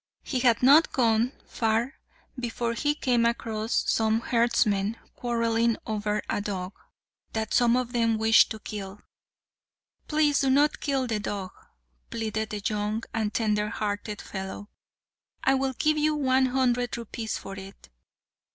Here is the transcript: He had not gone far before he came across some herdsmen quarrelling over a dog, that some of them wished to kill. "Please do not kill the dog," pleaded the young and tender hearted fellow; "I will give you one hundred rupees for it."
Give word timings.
He 0.23 0.39
had 0.39 0.63
not 0.63 0.91
gone 0.91 1.31
far 1.45 1.99
before 2.39 2.73
he 2.73 2.95
came 2.95 3.23
across 3.23 3.83
some 3.87 4.21
herdsmen 4.21 4.97
quarrelling 5.15 5.77
over 5.85 6.23
a 6.27 6.41
dog, 6.41 6.73
that 7.33 7.53
some 7.53 7.77
of 7.77 7.91
them 7.93 8.17
wished 8.17 8.49
to 8.49 8.57
kill. 8.57 9.01
"Please 10.07 10.39
do 10.39 10.49
not 10.49 10.79
kill 10.79 11.05
the 11.05 11.19
dog," 11.19 11.51
pleaded 12.09 12.49
the 12.49 12.63
young 12.65 13.03
and 13.13 13.31
tender 13.31 13.69
hearted 13.69 14.23
fellow; 14.23 14.69
"I 15.43 15.53
will 15.53 15.73
give 15.73 15.99
you 15.99 16.15
one 16.15 16.47
hundred 16.47 16.97
rupees 16.97 17.37
for 17.37 17.55
it." 17.59 17.89